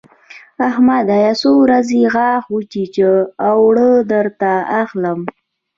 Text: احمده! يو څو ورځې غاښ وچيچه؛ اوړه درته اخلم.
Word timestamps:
احمده! 0.69 1.17
يو 1.25 1.35
څو 1.41 1.49
ورځې 1.63 2.01
غاښ 2.13 2.43
وچيچه؛ 2.53 3.11
اوړه 3.49 3.89
درته 4.13 4.51
اخلم. 4.81 5.19